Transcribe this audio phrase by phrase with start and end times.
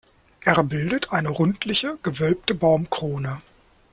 [0.43, 3.37] Er bildet eine rundliche, gewölbte Baumkrone.